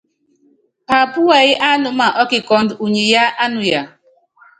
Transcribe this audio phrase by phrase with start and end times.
[0.87, 3.81] Paapú wɛyí ánúma ɔ́kikɔ́ndɔ, unyi yá ánuya.